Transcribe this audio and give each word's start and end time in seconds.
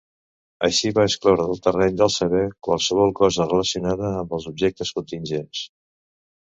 Així 0.67 0.91
va 0.99 1.05
excloure 1.09 1.45
del 1.51 1.61
terreny 1.67 2.01
del 2.01 2.11
saber 2.15 2.43
qualsevol 2.69 3.15
cosa 3.23 3.49
relacionada 3.55 4.13
amb 4.25 4.37
els 4.41 4.53
objectes 4.57 4.97
contingents. 5.01 5.67